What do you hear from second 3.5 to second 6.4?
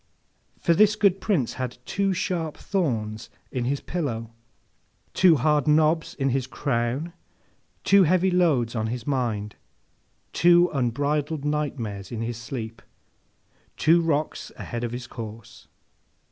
in his pillow, two hard knobs in